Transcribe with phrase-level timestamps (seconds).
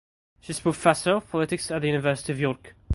[0.39, 2.73] She is Professor of Politics at the University of York.